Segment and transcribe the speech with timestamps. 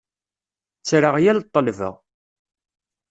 [0.79, 1.89] Ttreɣ yal ṭṭelba.